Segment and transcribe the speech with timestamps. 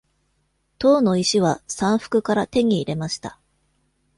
[0.79, 3.39] 塔の石は山腹から手に入れました。